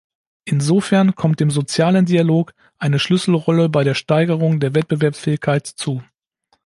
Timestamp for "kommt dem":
1.13-1.51